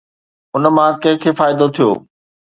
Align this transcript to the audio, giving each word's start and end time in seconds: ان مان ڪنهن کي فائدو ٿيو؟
ان 0.55 0.63
مان 0.75 0.91
ڪنهن 1.01 1.19
کي 1.23 1.31
فائدو 1.39 1.65
ٿيو؟ 1.75 1.89